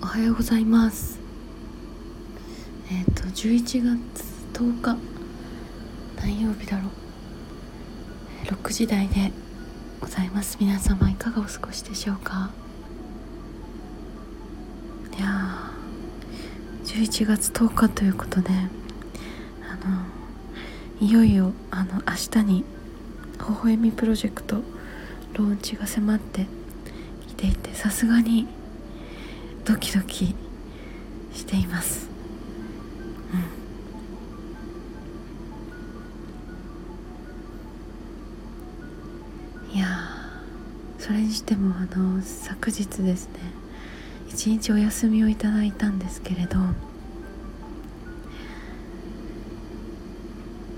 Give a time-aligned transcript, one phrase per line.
[0.00, 1.18] おはようございます。
[2.90, 3.62] えっ、ー、と11
[4.12, 4.96] 月10日
[6.16, 8.54] 何曜日だろう。
[8.54, 9.32] 6時台で
[10.00, 10.56] ございます。
[10.60, 12.50] 皆様いかがお過ごしでしょうか。
[15.18, 20.04] いやー11月10日ということであの
[21.00, 22.64] いよいよあの明日に
[23.38, 24.62] 「微笑みプロジェクト」
[25.34, 26.46] ローンチが迫って
[27.26, 28.46] きていてさすがに
[29.68, 30.34] ドキドキ
[31.34, 32.08] しています。
[39.70, 39.76] うん。
[39.76, 39.86] いや
[40.98, 43.40] それにしてもあの昨日ですね
[44.30, 46.56] 一日お休みをいただいたんですけれど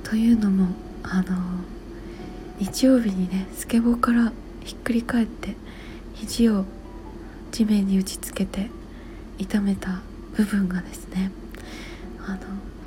[0.03, 0.67] というのも
[1.05, 1.37] あの
[2.59, 4.33] 日曜日にねスケボーから
[4.65, 5.55] ひっくり返って
[6.15, 6.65] 肘を
[7.53, 8.69] 地面に打ちつけて
[9.41, 10.03] 痛めた
[10.37, 11.33] 部分がですね
[12.27, 12.39] あ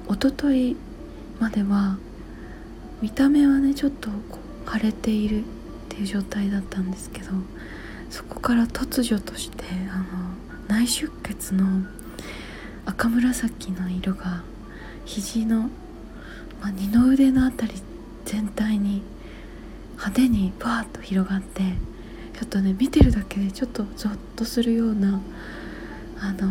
[0.07, 0.77] の一昨日
[1.39, 1.97] までは
[3.01, 4.37] 見た目はねちょっとこ
[4.67, 5.43] う腫れているっ
[5.89, 7.31] ていう状態だったんですけど
[8.09, 10.05] そこから突如としてあの
[10.67, 11.65] 内出血の
[12.85, 14.43] 赤紫の色が
[15.05, 15.69] 肘の、
[16.61, 17.81] まあ、二の腕の辺り
[18.25, 19.01] 全体に
[19.93, 21.61] 派手にバーッと広がって
[22.39, 25.19] ちょっとね見てるだけでちょっとゾッとするような
[26.23, 26.47] あの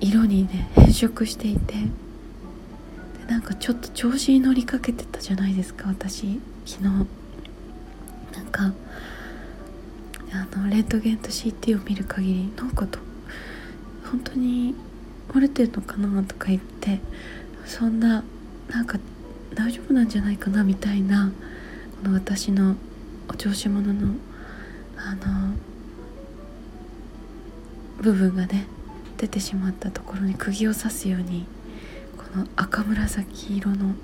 [0.00, 1.80] 色にね変色していてで
[3.28, 7.06] なんかちょっと調子に乗りかけてたじゃないですか私昨日。
[8.32, 8.72] なんか
[10.32, 12.98] あのレントゲンと CT を見る限りなんかと
[14.10, 14.74] 本当に
[15.28, 16.98] 漏れてるのかなとか言って
[17.64, 18.24] そんな
[18.70, 18.98] なんか
[19.54, 21.30] 大丈夫なんじゃないかなみたいな
[22.02, 22.74] この私の
[23.28, 24.14] お調子者の
[24.96, 25.54] あの
[28.02, 28.66] 部分がね
[29.16, 31.46] 出てしまったところに釘を刺すように
[32.16, 33.94] この赤紫色の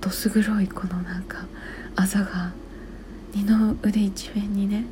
[0.00, 1.46] どす黒いこのなんか
[1.94, 2.52] あざが
[3.34, 4.86] 二の腕一面にね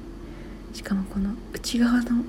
[0.75, 2.25] しかもこの内側の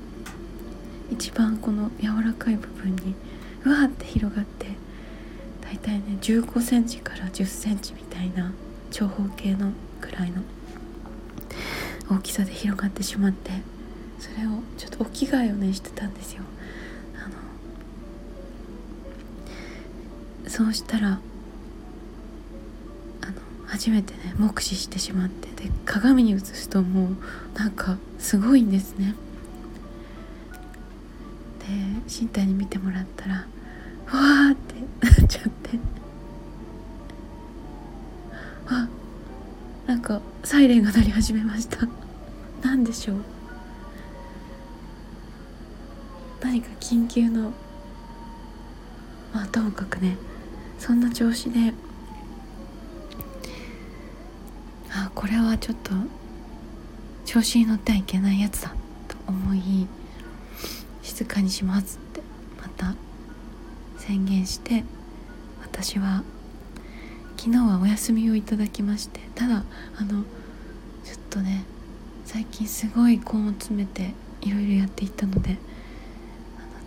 [1.11, 3.15] 一番この柔らかい部分に
[3.65, 4.67] うわーって広がって
[5.61, 8.53] 大体ね1 5センチから1 0センチみたいな
[8.91, 10.41] 長方形のくらいの
[12.09, 13.51] 大きさで広がってしまって
[14.23, 16.43] それをちょっとお着替えをねしてたんですよ。
[17.17, 17.27] あ
[20.45, 21.19] のそうしたら
[23.21, 23.33] あの
[23.65, 27.17] 初めてね目視してしまってで鏡に映すともう
[27.59, 29.13] なんかすごいんですね。
[31.59, 31.65] で
[32.07, 34.75] 身体に見てもらったらわーって
[35.05, 35.79] なっちゃって。
[38.67, 38.87] あ
[39.85, 41.85] なんかサイレンが鳴り始めました。
[42.63, 43.32] 何でしょう。
[46.43, 47.53] 何か緊急の
[49.33, 50.17] まあともかくね
[50.77, 51.73] そんな調子で
[54.91, 55.91] あこれはちょっと
[57.25, 58.75] 調子に乗ってはいけないやつだ
[59.07, 59.87] と思い
[61.01, 62.21] 静かにしますって
[62.61, 62.95] また
[63.97, 64.83] 宣言して
[65.61, 66.23] 私は
[67.37, 69.63] 昨日はお休みをいただきましてただ
[69.97, 70.23] あの
[71.03, 71.63] ちょっとね
[72.25, 75.57] 最近すごい根を詰めていろいろやっていったので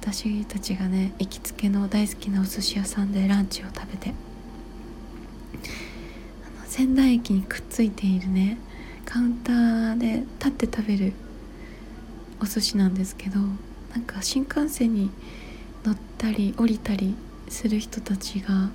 [0.06, 4.14] 私たちがね行きつけの大好きなお寿司屋さんでランチを食べて。
[6.46, 8.56] あの仙台駅にくっついているね
[9.04, 11.12] カウンターで立って食べる
[12.40, 15.10] お寿司なんですけどなんか新幹線に
[15.84, 17.16] 乗ったり降りたり
[17.48, 18.70] する人たちが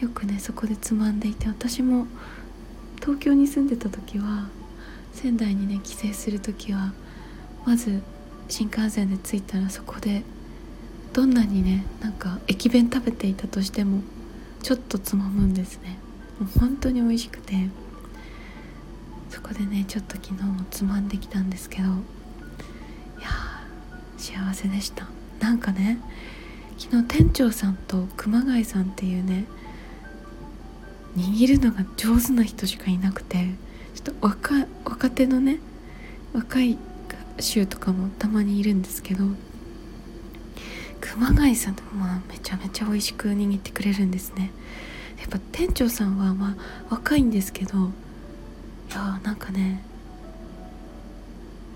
[0.00, 2.06] よくねそこでつまんでいて私も
[3.00, 4.48] 東京に住んでた時は
[5.14, 6.92] 仙台にね帰省する時は
[7.64, 8.02] まず
[8.48, 10.22] 新幹線で着いたらそこで
[11.12, 14.02] どんなにねなんか駅弁食べていたとしても
[14.62, 15.98] ちょっとつまむんですね。
[16.38, 17.68] もう本当に美味しくて
[19.30, 21.88] そこでねちょっと昨日もつまんできたんですけどい
[23.22, 23.28] や
[24.16, 25.06] 幸せでした。
[25.40, 25.98] なんかね
[26.78, 29.44] 昨日店長さんと熊谷さんっていうね
[31.16, 33.48] 握るのが上手な人しかいなくて
[33.94, 35.58] ちょっと若若手のね
[36.32, 36.78] 若い
[37.38, 39.24] 衆とかもたまにいるんですけど
[41.02, 44.50] 熊谷さんとかまあめちゃめちゃ美味しく握ってくれるんですね。
[45.18, 46.56] やっぱ店長さんはま
[46.88, 47.80] あ若いんですけどい
[48.90, 49.84] やーなんかね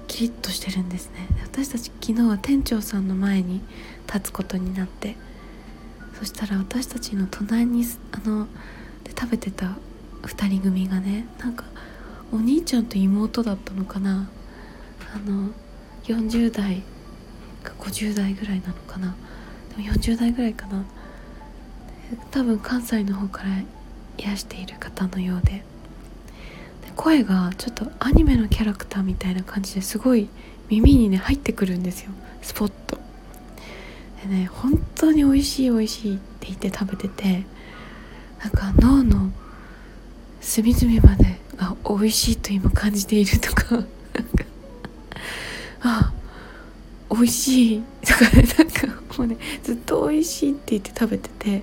[0.07, 1.27] キリッとしてるんですね。
[1.43, 3.61] 私たち昨日は店長さんの前に
[4.07, 5.17] 立つことになって
[6.19, 8.47] そしたら私たちの隣にあの
[9.05, 9.77] で食べてた
[10.23, 11.65] 2人組がねなんか
[12.33, 14.29] お兄ちゃんと妹だったのかな。
[15.15, 15.51] あの
[16.05, 16.83] 40代
[17.73, 19.15] 50代ぐらいなのかな。
[19.77, 20.85] でも40代ぐらいかな。
[22.31, 23.49] 多分関西の方から
[24.19, 25.65] いらしている方のようで。
[26.97, 30.29] 声がちょっとアニメのキャラクターみたいな感じですごい
[30.71, 32.11] 耳にね入ってくるんですよ。
[32.41, 32.99] スポット
[34.23, 37.45] でね本当に美味しい美味しいって言って食べてて
[38.43, 39.31] なんか脳の
[40.41, 43.75] 隅々まであ美味しいと今感じているとか。
[43.75, 43.89] なんか
[45.83, 46.13] あ
[47.11, 51.63] 美味しいとかねなんかもうねずっと美味しいって言って食べてて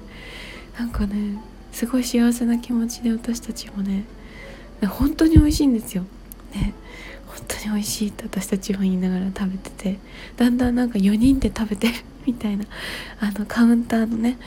[0.78, 1.40] なんかね
[1.72, 4.06] すごい幸せな気持ちで私たちもね
[4.88, 6.04] 本当に美味しいんですよ。
[6.54, 6.74] ね
[7.28, 10.00] 本当に美味しいって私たちも言いながら食べてて
[10.38, 11.94] だんだんなんか4人で食べてる
[12.26, 12.66] みたいな
[13.20, 14.38] あのカウンターのね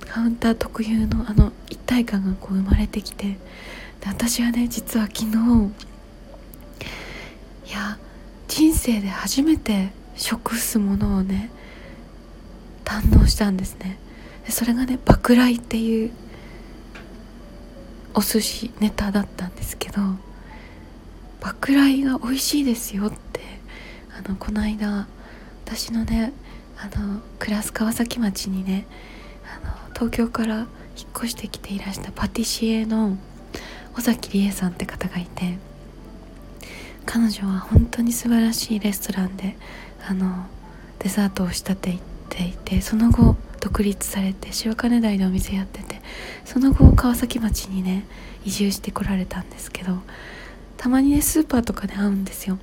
[0.00, 3.38] カウンター特有のあの一体感がこう生まれてきてで
[4.06, 5.26] 私はね実は昨日
[7.68, 7.98] いや
[8.46, 11.50] 人生で初めて食すものをね
[12.84, 13.98] 堪能したんですね。
[14.44, 16.10] でそれがね爆雷っていう
[18.14, 20.00] お寿司ネタだったんですけど
[21.40, 23.40] 爆雷が美味しいですよって
[24.18, 25.06] あのこの間
[25.64, 26.32] 私のね
[26.78, 28.86] あの暮らす川崎町にね
[29.62, 30.66] あの東京から引っ
[31.16, 33.18] 越してきていらしたパティシエの
[33.98, 35.58] 尾崎理恵さんって方がいて
[37.04, 39.56] 彼女は本当に素晴らしいレストランで
[40.08, 40.46] あの
[41.00, 41.98] デザートを仕立て
[42.28, 46.00] ていてその後独立されて白金台でお店やってて
[46.44, 48.04] その後川崎町にね
[48.44, 49.98] 移住してこられたんですけど
[50.76, 52.58] たまにねスーパーとかで会うんですよ。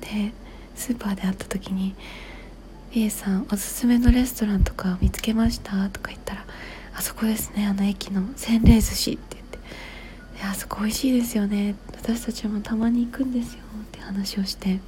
[0.00, 0.32] で
[0.74, 1.94] スーパーで会った時に
[2.92, 6.44] 「A さんおすすめのレストランとか見つけました?」とか言ったら
[6.96, 9.58] 「あそこですねあの駅の洗礼寿司」って言って
[10.42, 11.76] 「あそこ美味しいですよね。
[11.92, 14.80] 私たちもたまに行くんですよ」って話をして。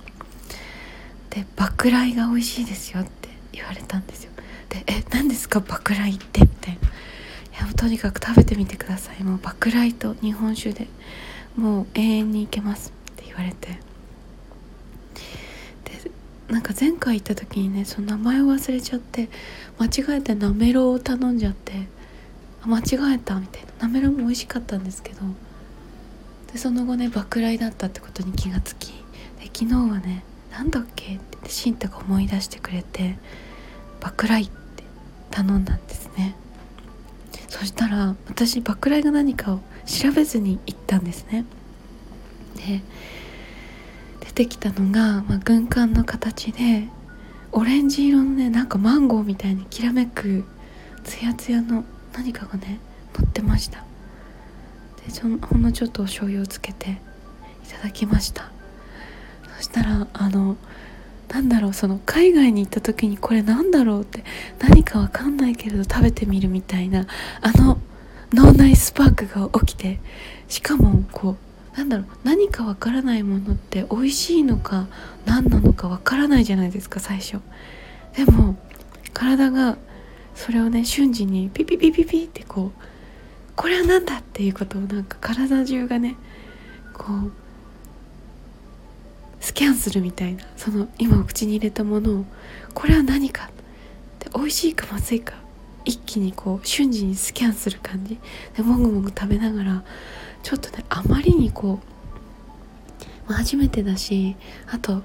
[1.34, 4.31] で「爆雷が美味しいですよ」って言われたんですよ。
[4.69, 5.61] で「え何ですか？
[5.61, 6.88] 爆雷って」みたいな
[7.64, 9.25] 「いやとにかく食べてみてください。
[9.25, 10.88] もう爆雷と日本酒で
[11.56, 13.79] もう永遠に行けます」って言われて。
[15.84, 16.11] で
[16.49, 19.31] なんか前回行った時にねその名前を忘れちゃって
[19.78, 21.88] 間違えてなめろうを頼んじゃって
[22.67, 23.87] 間違えたみたいな。
[23.87, 25.20] なめろうも美味しかったんですけど
[26.52, 28.88] でその後ね爆雷だったってことに気がつき
[29.40, 31.16] で昨日はねなんだっけ？
[31.16, 33.16] ってシンタが思い出してくれて
[34.00, 34.84] 爆雷って
[35.31, 36.37] 頼んだんですね。
[37.49, 41.44] そしたら私爆雷が何かを調べずに行ったんですね。
[42.56, 42.82] で
[44.20, 46.88] 出てきたのが、まあ、軍艦の形で
[47.50, 50.44] オレンジ色のねなんかマンゴーみたいにきらめく
[51.04, 51.84] ツヤツヤの
[52.14, 52.78] 何かがね
[53.19, 53.84] 乗ってました。
[55.04, 56.96] でほんのちょっとお醤油をつけてい
[57.69, 58.51] ただきました。
[59.62, 60.56] したらあの
[61.29, 64.25] なんだろうその海外に行った時にこれなんだろうって
[64.59, 67.06] 何かわかんないけれど食べてみるみたいな
[67.41, 67.79] あの
[68.35, 69.99] 脳内スパークが起きて
[70.49, 71.37] しかもこ
[71.75, 74.88] うなんだろう何かわからないものって美味しいのか
[75.25, 77.38] 何なのかわからないじゃないですか最初。
[78.14, 78.56] でも
[79.14, 79.79] 体が
[80.35, 82.82] それをね瞬時にピピピピピってこう
[83.56, 86.17] これは何だっていうことをなんか体中がね
[86.93, 87.32] こう
[89.42, 92.25] スキャンするみたいなその今お口に入れたものを
[92.75, 93.50] これは何か
[94.20, 95.34] で美味しいかまずいか
[95.84, 98.18] 一気にこう瞬時にスキャンする感じ。
[98.56, 99.84] でもぐもぐ食べながら
[100.44, 101.80] ちょっとねあまりにこ
[103.26, 104.37] う、まあ、初めてだし
[104.68, 105.02] あと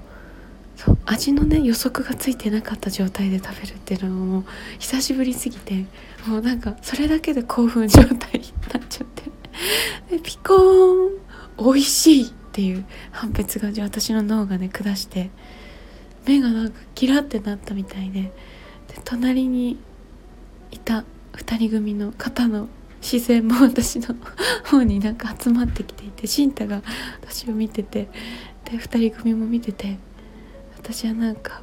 [0.76, 4.44] そう味のね予測がついてなかった状態で食べるっていうのも
[4.78, 5.84] 久しぶりすぎて
[6.28, 9.24] もうなんかそれだけで興奮状態になっちゃって。
[10.10, 11.18] でピコーン
[11.58, 15.30] 美味しいっていう判別が私の脳がね下して
[16.26, 18.32] 目がなんかキラってなったみたいでで
[19.04, 19.78] 隣に
[20.72, 22.66] いた2人組の方の
[23.00, 24.16] 視線も私の
[24.64, 26.82] 方になんか集まってきていて慎太が
[27.22, 28.08] 私を見てて
[28.64, 29.96] で2人組も見てて
[30.76, 31.62] 私はなんか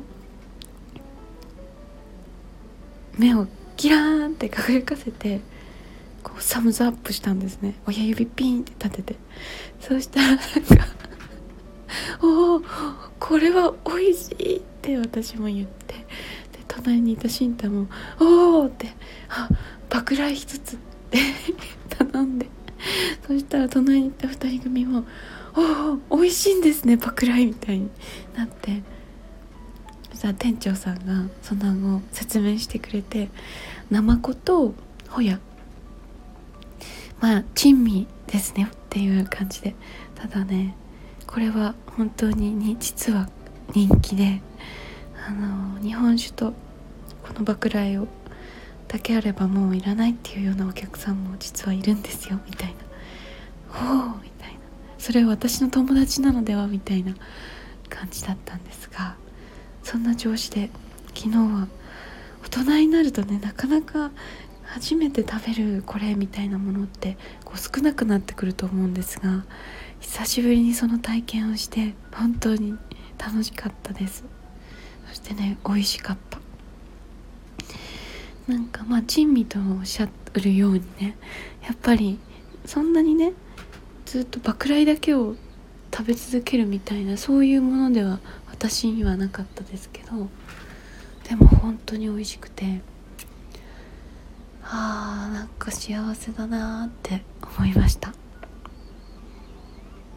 [3.18, 5.42] 目をキラーンって輝かせて
[6.26, 7.76] こうサムズアップしたんですね。
[7.86, 9.16] 親指ピンって立てて。
[9.80, 10.44] そうしたらなんか
[12.22, 12.62] 「おお
[13.20, 15.94] これは美味しい」って私も言って。
[15.94, 16.04] で
[16.68, 17.88] 隣にいた慎太も
[18.20, 18.88] 「おお!」って
[19.30, 19.48] 「あ
[19.88, 20.80] 爆雷一つ」っ
[21.12, 21.20] て
[21.96, 22.50] 頼んで。
[23.28, 25.06] そしたら隣にいた2人組も
[26.10, 27.90] 「おお美味しいんですね爆雷」みたいに
[28.36, 28.82] なって。
[30.12, 33.30] そしたら店長さんがその後説明してくれて
[33.92, 34.74] ナマコと
[35.10, 35.40] ホヤ
[37.20, 39.76] まあ珍味ですねっていう感じで。
[40.16, 40.76] ただね
[41.28, 43.30] これは本当にに実は
[43.74, 44.42] 人気で
[45.28, 46.54] あの日本酒と
[47.24, 48.08] このバクライを
[48.88, 52.76] だけあればもういらないっていうようなお客さんも実はいるんですよみたいな
[53.70, 54.60] 「ほう」みたいな
[54.98, 57.14] 「それは私の友達なのでは」みたいな
[57.90, 59.16] 感じだったんですが
[59.84, 60.70] そんな調子で
[61.16, 61.68] 昨日は
[62.44, 64.12] 大人になるとねなかなか
[64.66, 69.46] 初めて食べるこれみたいなものってこう少なくなってくると思うんですが
[70.00, 72.78] 久しぶりにその体験をして本当に
[73.18, 74.24] 楽しかったです。
[75.08, 76.40] そしてね美味しかった。
[78.48, 81.18] なんかまあ珍味とおっしゃるようにね
[81.64, 82.20] やっぱり
[82.66, 83.34] そんなにね
[84.06, 85.36] ずっと爆雷だけを
[85.92, 88.20] 食べ続けるみたいなそういうものでは
[88.52, 90.28] 私にはなかったですけど
[91.28, 92.82] でも本当に美味しくて
[94.78, 97.24] あーなんか幸せだなって
[97.58, 98.14] 思いました。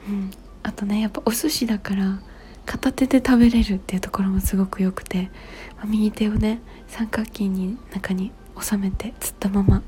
[0.08, 0.30] うん。
[0.64, 2.20] あとねやっぱお寿司だから
[2.66, 5.30] 片手で食べれるっていうところもすごく良くて、
[5.84, 9.84] 右手をね三角形に中に収めてつったまま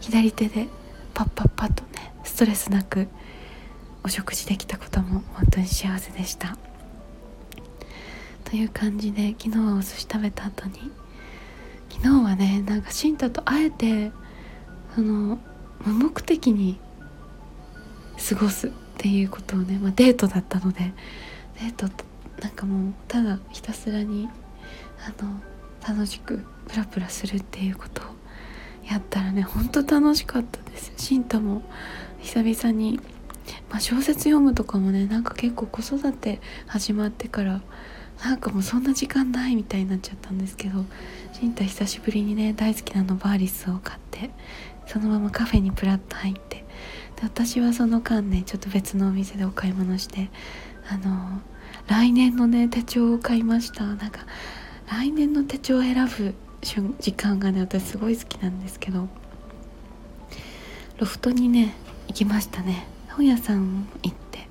[0.00, 0.66] 左手で
[1.14, 3.06] パッパッパッとねストレスなく
[4.02, 6.58] お食事できたことも本当に幸せでした。
[8.42, 10.90] という感じで昨日はお寿司食べた後に
[11.90, 14.12] 昨日はねなんかシンタとあえて
[14.94, 15.38] その
[15.84, 16.78] 無目的に
[18.28, 20.92] 過ごすっていうことをね、まあ、デートだったので
[21.60, 21.88] デート
[22.40, 24.28] なんかもうただひたすらに
[25.06, 25.40] あの
[25.86, 28.04] 楽しくプラプラするっていうことを
[28.90, 31.62] やったらねほんと楽しかったですシンタも
[32.20, 33.00] 久々に、
[33.70, 37.60] まあ、小説読むとかもねなんか結構子育て始まってから
[38.24, 40.84] なんかもうそんな時間ないみたいになっちゃったんですけど
[41.32, 44.30] シンタ久しぶりにね大好きなのバーリスを買って
[44.86, 46.64] そのままカフェにプラッと入って
[47.16, 50.30] で私はその間ねちょっと別のお店でお買い物して
[50.90, 51.40] あの
[51.86, 53.84] 来年のね手帳を買いました。
[53.84, 54.26] なんか
[54.90, 56.34] 来年の手帳を選ぶ
[57.00, 59.08] 時間がね私すごい好きなんですけど
[60.98, 61.74] ロフトにね
[62.08, 62.86] 行きましたね。
[63.10, 64.48] 本屋さん行って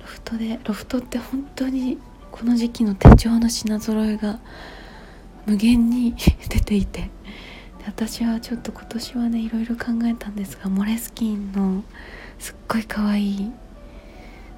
[0.00, 1.98] ロフトでロフトって本当に
[2.32, 4.40] この時期の手帳の品揃えが
[5.46, 6.16] 無限に
[6.48, 7.10] 出ていて
[7.86, 11.84] 私はちょっと今年はねいろいろ考えたんですがモレスキンの
[12.38, 13.52] すっごい可愛い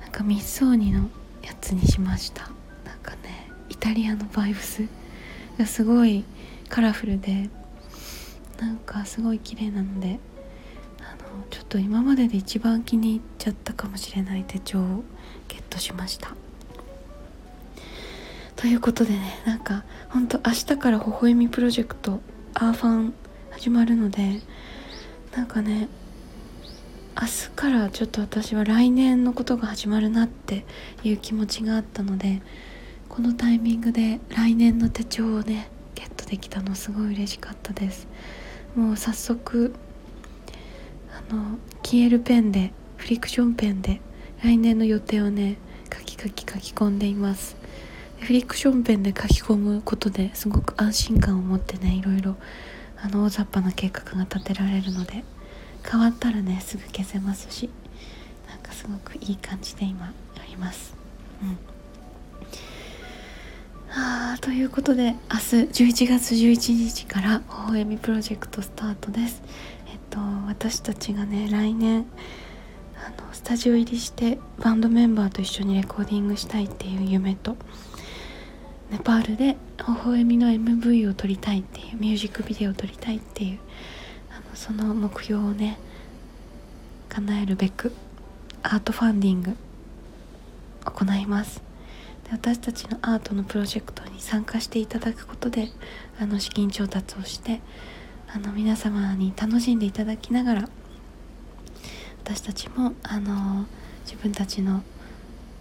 [0.01, 1.11] なんかミッソーニの
[1.43, 2.51] やつにしました。
[2.85, 4.89] なんかねイタリアのバイブス
[5.59, 6.25] がすごい
[6.69, 7.51] カラフルで
[8.61, 10.19] なんかすごい綺麗なので
[11.01, 15.05] あのちょっと今までで一番気に入っちゃったかもしれない手帳を
[15.49, 16.35] ゲットしました。
[18.65, 22.21] ということでねなんかほんと明日から微笑みプロジェクト
[22.55, 23.15] アーファン
[23.51, 24.41] 始まるので
[25.37, 25.91] なんかね
[27.15, 30.65] 明日からちょっと私は来年のことが始まるなって
[31.03, 32.41] いう気持ちがあったので
[33.11, 38.09] このタイミングで来年の手帳をねゲットできたのすごい嬉しかったです。
[38.75, 39.75] もう早速
[41.11, 44.01] あの消えるペンでフリクションペンで
[44.43, 45.59] 来年の予定をね
[45.93, 47.63] 書き書き書き込んでいます。
[48.25, 52.37] フリクションペンで書き込むことですごく安心感を持ってねいろいろ
[52.97, 55.25] あの大雑把な計画が立てられるので
[55.87, 57.69] 変わったらねすぐ消せますし
[58.49, 60.13] なんかすごくいい感じで今や
[60.49, 60.95] ります。
[61.43, 61.59] うん。
[63.91, 65.17] あということで明日
[65.85, 69.43] 11月11日から「微笑みプロジェクト」スタートです。
[69.89, 72.07] えっと私たちがね来年
[72.97, 77.57] あのスタジオ入りしてバンドメンバーと一緒にレコーディングしたいっていう夢と
[78.91, 83.59] ネパールで微笑みの MV を撮りたいっていうミュージックビデオを撮りたいっていう
[84.31, 85.79] あのその目標をね
[87.09, 87.93] 叶えるべく
[88.63, 89.57] アートファンディング
[90.85, 91.63] 行います。
[92.25, 95.69] で私たちのアートのプロジェクトに参加していただくことで
[96.19, 97.61] あの資金調達をして
[98.29, 100.69] あの皆様に楽しんでいただきながら
[102.25, 103.67] 私たちもあの
[104.05, 104.83] 自分たちの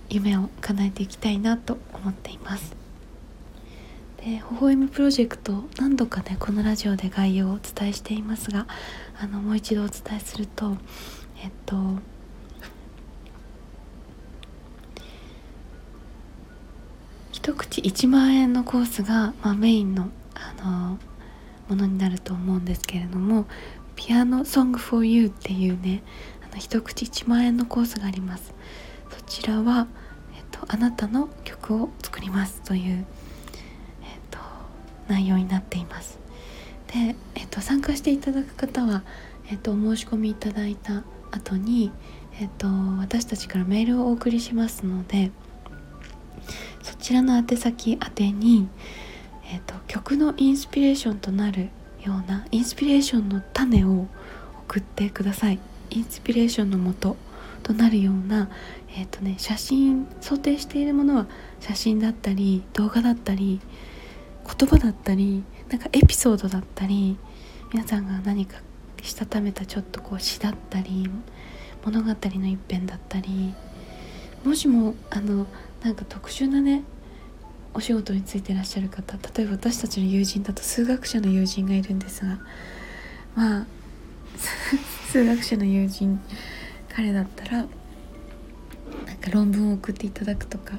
[0.10, 2.83] 夢を叶えていきたいなと思っています。
[4.24, 8.68] で微笑みプロジェクト何度かねこのラジオで概要をお伝えしていますが
[9.20, 10.78] あのもう一度お伝えすると
[11.44, 11.76] えっと
[17.34, 20.98] 一口1万円のコースが、まあ、メインのあの
[21.68, 23.46] ものになると思うんですけれども
[23.98, 26.02] 「ピアノソング for You」っていうね
[26.50, 28.54] あの一口1万円のコースがあります。
[29.10, 29.88] そちらは、
[30.36, 33.06] えっと、あなたの曲を作りますという
[35.08, 36.20] 内容になっています。
[36.88, 39.04] で、えっと、参加していただく方は、
[39.50, 41.92] えっと、お申し込みいただいた後に、
[42.40, 42.68] えっと、
[43.00, 45.32] 私たちからメールをお送りしますので
[46.82, 48.68] そちらの宛先宛てに、
[49.52, 51.70] えーと、曲のインスピレーションとなる
[52.04, 54.08] ようなインスピレーションの種を
[54.68, 55.60] 送ってください。
[55.90, 57.16] インスピレーションのもと
[57.62, 58.50] となるような、
[58.90, 61.28] えーとね、写真想定しているものは
[61.62, 63.62] 写真だったり動画だったり
[64.58, 67.18] 言葉だったりなんかエピソードだったり
[67.74, 68.58] 皆さんが何か
[69.02, 71.10] したためたちょっとこう詩だったり
[71.84, 72.16] 物語の
[72.48, 73.54] 一編だったり
[74.46, 75.48] もしもあの
[75.84, 76.84] なんか特殊なね
[77.74, 82.40] お仕事についてらっしゃる方例えば私たちの友人だと数学者の友人がいるんですが
[83.36, 83.66] まあ
[85.12, 86.20] 数学者の友人
[86.90, 87.68] 彼だったらなん
[89.18, 90.78] か論文を送っていただくとか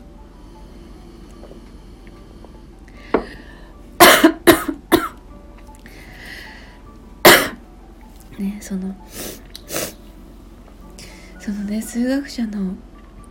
[8.39, 8.95] ねその
[11.39, 12.75] そのね数学者の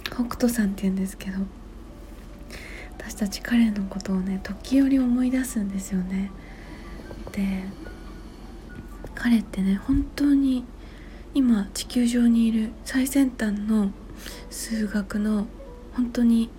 [0.05, 1.39] 北斗さんっていうんですけど
[2.97, 6.31] 私たち彼のことをね時折思い出すんですよね。
[7.31, 7.63] で
[9.15, 10.65] 彼ってね本当に
[11.33, 13.91] 今地球上にいる最先端の
[14.49, 15.47] 数学の
[15.93, 16.49] 本当に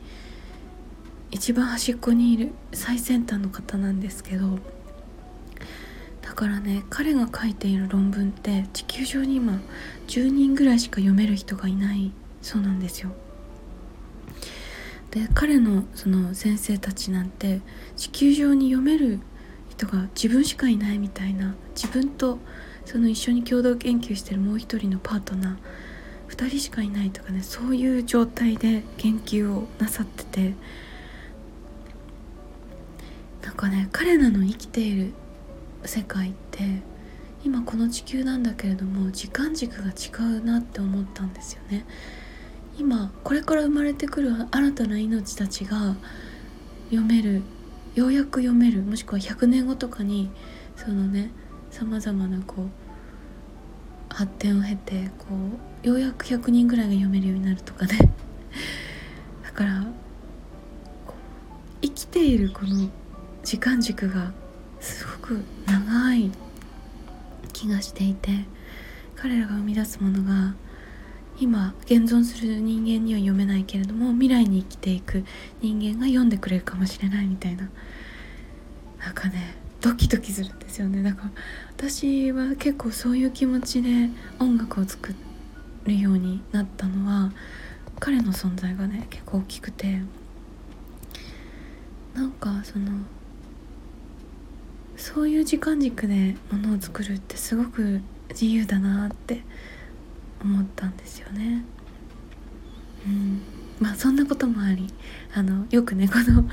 [1.30, 4.58] 一番端っこにいる最先端の方なんですけど
[6.34, 9.60] からね彼が書いている論文って地球上に今
[10.08, 12.12] 10人ぐらいしか読める人がいない
[12.42, 13.10] そうなんですよ。
[15.10, 17.60] で彼のその先生たちなんて
[17.96, 19.20] 地球上に読める
[19.70, 22.38] 人が自分しかいないみたいな自分と
[22.84, 30.54] その一緒に共同研究してるもう一人のパートナー2人しかいないとかねそういう状態で研究をなさってて
[33.42, 35.12] なんかね彼らの生きている
[35.84, 36.82] 世界って
[37.44, 41.84] 今この地球なんだけれども時間軸が違うなって思ったんですよね。
[42.78, 45.96] 今これから生まれてくる新たな命たちが
[46.90, 47.42] 読める
[47.94, 50.30] ようやく読めるもしくは100年後とかに
[50.74, 51.30] そのね
[51.70, 52.68] さまざまなこう
[54.08, 55.26] 発展を経てこ
[55.84, 57.98] うようやく100人ぐらいが読めるようになるとかね
[59.44, 59.84] だから
[61.82, 62.88] 生きているこの
[63.44, 64.32] 時間軸が
[64.80, 66.30] すごく長い
[67.52, 68.30] 気がしていて
[69.16, 70.54] 彼らが生み出すものが
[71.40, 75.24] 今現存する人間には読めないけれども未来に生きていく
[75.60, 77.68] 人間が読んでくれるかもしれないみたいな
[79.00, 81.02] なんかねドキドキするんですよね。
[81.02, 81.30] だから
[81.76, 85.14] 私は結構そういう気持ちで音楽を作
[85.84, 87.32] るようになったのは
[88.00, 90.00] 彼の存在がね結構大きくて
[92.14, 92.92] なんかその
[94.96, 99.42] そういう時間軸でものを作るってすごく自由だなって
[100.42, 101.64] 思ったんですよね。
[103.06, 103.42] うん
[103.80, 104.86] まあそんなこともあり
[105.34, 106.48] あのよくねこの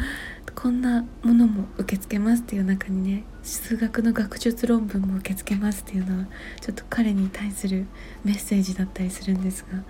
[0.56, 6.26] こんなものも受け付けますっていう中にね数学の学術論文も受け付けますっていうのは
[6.60, 7.86] ちょっと彼に対する
[8.26, 9.84] メッセージだったりするんですが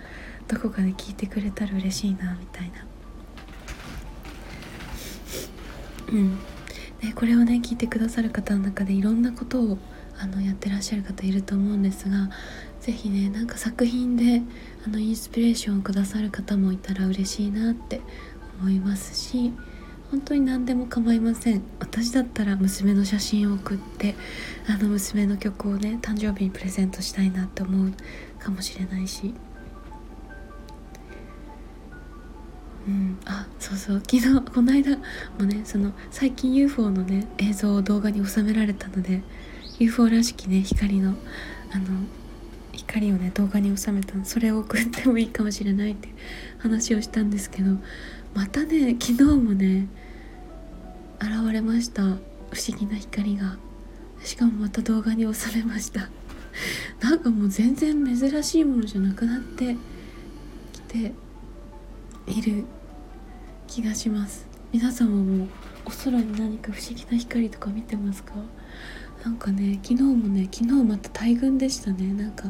[0.46, 2.86] どこかで聞いてくれたら嬉しいなみたいな。
[6.12, 6.38] うん
[7.02, 9.78] でこれをね聞いてくださる方の中でいろんなことを
[10.18, 12.30] あのやってらっしゃる方いると思うんですが
[12.80, 14.42] 是非ねなんか作品で
[14.86, 18.00] あのインスピレーションをくださる方もいたら嬉しいなって
[18.60, 19.52] 思いますし
[20.12, 21.62] 本当に何でも構いません。
[21.80, 24.14] 私だったら娘の写真を送って
[24.68, 27.92] あの娘の曲をね誕生日にプレゼントしたいなって思う
[28.38, 29.32] かもしれないし
[32.86, 33.18] うん。
[33.24, 34.00] あそうそう。
[34.00, 34.98] 昨日この間
[35.38, 39.22] もねその最近 UFO のね映像を動画に収められたので
[39.78, 41.14] UFO らしきね光の
[41.72, 41.84] あの
[42.72, 46.08] 光をね動画に収めたそれを送ってもいいかもしれないって
[46.58, 47.76] 話をしたんですけど
[48.34, 49.88] またね昨日もね
[51.20, 52.02] 現れました。
[52.02, 52.06] 不
[52.60, 53.56] 思議な光が。
[54.24, 56.08] しかもまた動画に収めました。
[57.00, 59.76] なんかもう全然珍しいものじゃなくなって
[60.72, 61.12] きて
[62.26, 62.64] いる
[63.66, 64.46] 気がします。
[64.72, 65.48] 皆様も
[65.84, 68.34] お空に何か不思議な光とか見てますか？
[69.24, 72.12] なんかね昨日もね昨日また大群でしたね。
[72.14, 72.44] なんか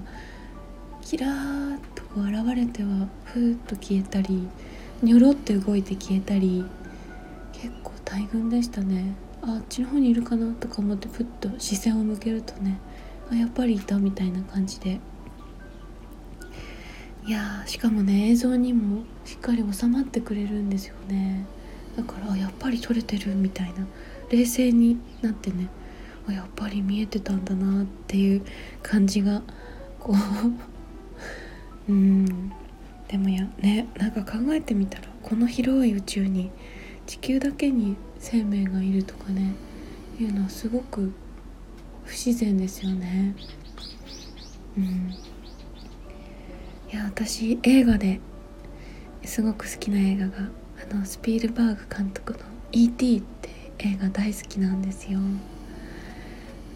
[1.01, 4.47] キラーッとこう現れてはふーっと消えたり
[5.03, 6.65] ニョロって動いて消えたり
[7.53, 9.15] 結構大群でしたね。
[9.43, 12.79] あっちの方にいるかなとか思ってふっと視線を向けるとね
[13.31, 15.01] あやっぱりいたみたいな感じで。
[17.25, 21.47] いやしかもね映像にもしっかり収まってくれるんですよね。
[21.97, 23.87] だからやっぱり撮れてるみたいな。
[24.31, 25.69] 冷静になってね
[26.31, 28.43] やっぱり見えてたんだなっていう
[28.83, 29.43] 感じが
[30.01, 30.15] こ
[31.89, 32.51] う うん。
[33.09, 36.51] でもやねなんか考えてみたらこの広い宇宙に
[37.07, 39.55] 地球だけに生命がいるとかね
[40.19, 41.13] いうのはすごく
[42.05, 43.35] 不自然ですよね。
[44.79, 45.15] うん。
[46.93, 48.21] いや私映画で
[49.25, 50.51] すごく好きな映画が
[50.91, 55.19] あのスピルバーグ監督の「E.T.」って映画大好きなんですよ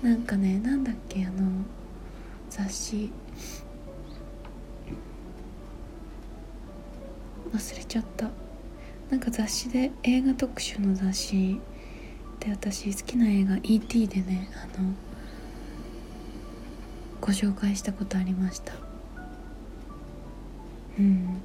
[0.03, 1.51] なんかねなんだっけあの
[2.49, 3.13] 雑誌
[7.53, 8.31] 忘れちゃった
[9.11, 11.61] なんか雑誌で映画特集の雑誌
[12.41, 14.95] で私好きな映画「E.T.」でねあの
[17.21, 18.86] ご紹介したことありました
[20.99, 21.41] うん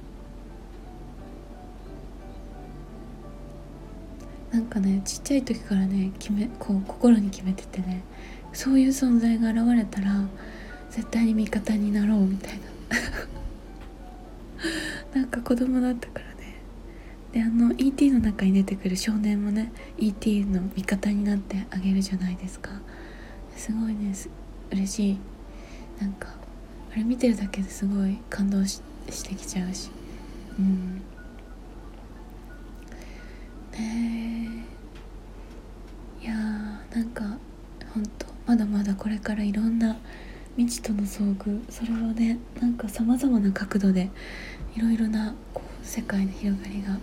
[4.52, 8.02] なんかねちっちゃい時からね決めこう心に決めててね
[8.52, 10.26] そういう存在が現れたら
[10.90, 12.60] 絶対に味方になろうみたいな
[15.20, 16.56] なんか子供だったからね
[17.32, 18.10] であの E.T.
[18.12, 20.44] の中に出てくる少年もね E.T.
[20.44, 22.70] の味方になってあげるじゃないですか
[23.56, 24.14] すごいね
[24.70, 25.18] 嬉しい
[25.98, 26.28] なんか
[26.92, 29.90] あれ見てるだけですごい感動してしてきちゃうし。
[30.58, 31.02] うん。
[33.72, 34.66] ね
[36.20, 37.24] えいやーなんか
[37.94, 39.96] ほんとまだまだこれからいろんな
[40.56, 41.60] 未知との遭遇。
[41.70, 44.10] それをねなんかさまざまな角度で
[44.76, 46.98] いろいろなこう世界の広がりが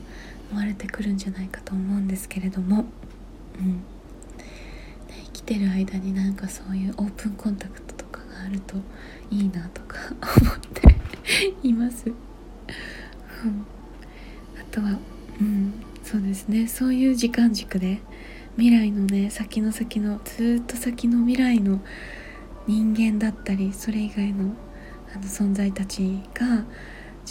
[0.50, 2.86] 生まれてくるんじゃないかと思うんですけれども、
[3.60, 3.82] うん、ね、
[5.26, 8.76] 生きてる間になんかそういうオープンコンタクトとかがあると
[9.32, 9.98] いいなとか
[10.42, 10.96] 思って
[11.64, 12.12] います。
[14.60, 15.00] あとは、
[15.40, 18.00] うん、そうですねそういう時間軸で
[18.58, 21.80] 未来のね先の先のずっと先の未来の
[22.68, 24.54] 人間だったりそれ以外の
[25.14, 26.66] あの存在たちが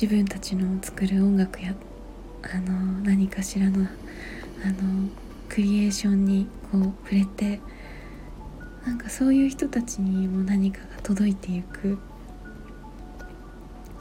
[0.01, 1.75] 自分たちの作る音楽や
[2.43, 3.87] あの何かしらの
[4.65, 5.09] あの
[5.49, 7.61] クリエーションにこう触れて
[8.87, 11.97] なんかそういう人たちにも何か届いていく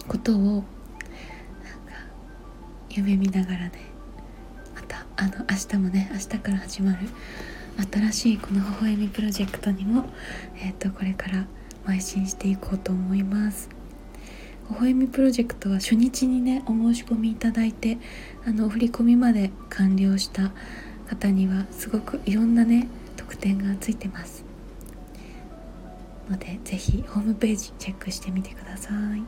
[0.09, 0.65] ことをなんか
[2.89, 3.71] 夢見ながらね
[4.75, 7.07] またあの明日もね明日から始まる
[7.93, 10.03] 新しいこの「微笑みプロジェクト」にも、
[10.57, 11.45] えーと、これから
[11.85, 13.69] 邁進していこうと思います。
[14.69, 17.99] 微笑みプロジェクトは初日にねお申し込みいただいて
[18.45, 20.51] あのお振り込みまで完了した
[21.07, 24.46] 方にはすごくいろんなね特典がついてます
[26.29, 29.23] ので是非ホームページチェックしてみてください。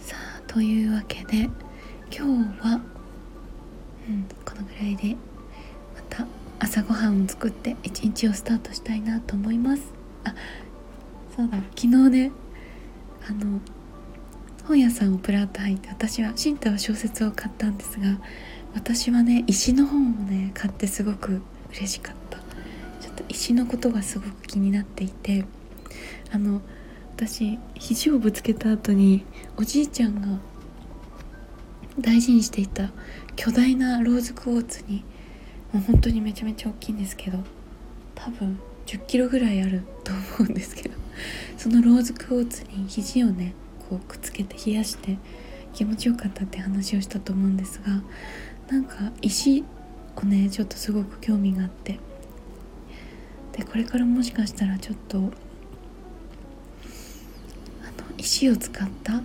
[0.00, 1.50] さあというわけで
[2.10, 2.20] 今日
[2.60, 2.80] は、
[4.08, 5.14] うん、このぐらいで
[5.94, 6.26] また
[6.58, 9.92] 朝ごはんを作って一日をスタートしたいなと思います。
[10.24, 10.34] あ
[11.36, 12.32] そうだ昨日ね
[13.28, 13.60] あの
[14.66, 18.18] 本屋さんをプラッと入って私は新太は小説を買ったんですが
[18.74, 22.17] 私はね石の本をね買ってすごく嬉しかった。
[23.18, 25.44] と石のことがすごく気になっていて
[26.30, 26.62] あの
[27.16, 29.24] 私肘をぶつけた後に
[29.56, 30.38] おじいちゃんが
[31.98, 32.90] 大事にしていた
[33.34, 35.04] 巨大なローズクォーツに
[35.72, 37.38] もう本当にめちゃめちゃ大きいんですけど
[38.14, 40.94] 多分10キロぐらいあると思うんですけど
[41.56, 43.54] そのローズクォーツに肘をね
[43.88, 45.18] こうくっつけて冷やして
[45.74, 48.00] 気持ちよかったって話をしたと思うんですが
[48.68, 49.64] なんか石
[50.14, 51.98] をねちょっとすごく興味があって
[53.58, 55.30] でこれからもしかしたらちょっとあの
[58.16, 59.22] 石を使ったあの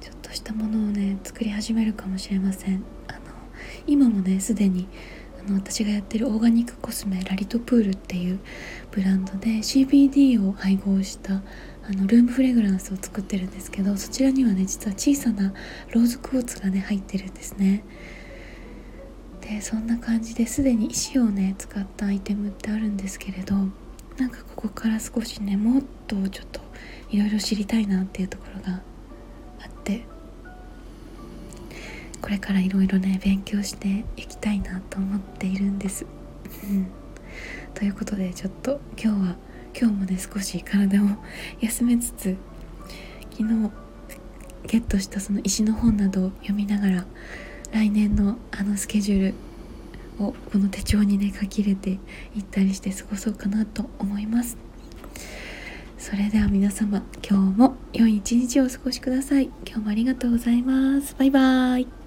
[0.00, 3.18] ちょっとしたものをね作り始めるかもしれませんあの。
[3.88, 4.86] 今もねすでに
[5.44, 8.38] あの私がやってるオーガニックコスメラリトプールっていう
[8.92, 11.40] ブランドで CBD を配合したあ
[11.90, 15.52] のルームフレグランスを作ってるんですけどそちらにはね実は小さな
[15.92, 17.82] ローズクォーツがね入ってるんですね
[19.48, 23.54] でそんな感じですでに石をね使ったアイテムってあるんですけれど
[24.18, 26.60] なんかここから少しねもっとちょっと
[27.10, 28.82] いろいろ知りたいなっていうところが
[29.60, 30.04] あって
[32.20, 36.04] これからいろいろね勉強していきたいなと思っているんです。
[36.64, 36.88] うん、
[37.74, 39.36] ということでちょっと今日は
[39.78, 41.06] 今日もね少し体を
[41.60, 42.36] 休めつつ
[43.30, 43.70] 昨日
[44.66, 47.06] ゲットしたその石の本などを読みながら
[47.72, 49.20] 来年のあのスケジュー
[50.18, 54.56] ルをこの手帳にね書き入れていったりして過ごそうかなと思います。
[55.98, 59.50] それでは皆様今日も良い一日をお過ごしください。
[59.66, 61.14] 今日もありがとうございます。
[61.18, 61.97] バイバーイ。